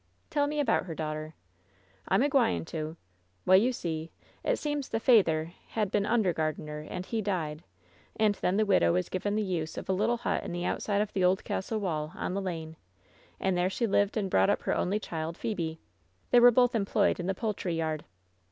"Tell 0.31 0.47
me 0.47 0.59
about 0.59 0.85
her 0.85 0.95
daughter." 0.95 1.35
"I'm 2.07 2.23
a 2.23 2.27
gwine 2.29 2.65
to. 2.65 2.97
Well, 3.45 3.57
you 3.57 3.71
see, 3.71 4.09
it 4.43 4.55
seems 4.57 4.89
the 4.89 4.99
feyther 4.99 5.53
had 5.67 5.91
been 5.91 6.05
undergardener, 6.05 6.87
and 6.89 7.05
he 7.05 7.21
died, 7.21 7.63
and 8.15 8.33
then 8.33 8.57
the 8.57 8.65
widow 8.65 8.93
was 8.93 9.09
given 9.09 9.35
the 9.35 9.43
use 9.43 9.77
of 9.77 9.87
a 9.87 9.93
little 9.93 10.17
hut 10.17 10.43
in 10.43 10.53
the 10.53 10.65
outside 10.65 11.01
of 11.03 11.11
«96 11.11 11.11
LOVE'S 11.11 11.13
BITTEREST 11.13 11.13
CUP 11.13 11.13
the 11.13 11.25
old 11.25 11.43
castle 11.75 11.79
wall, 11.81 12.11
on 12.15 12.33
tlie 12.33 12.43
lane. 12.43 12.75
And 13.39 13.55
there 13.55 13.69
she 13.69 13.85
lived 13.85 14.15
•nd 14.15 14.31
brought 14.31 14.49
up 14.49 14.63
her 14.63 14.75
only 14.75 14.99
child, 14.99 15.37
Phebe, 15.37 15.77
They 16.31 16.39
were 16.39 16.49
both 16.49 16.73
employed 16.73 17.19
in 17.19 17.27
the 17.27 17.35
poultry 17.35 17.75
yard. 17.75 18.03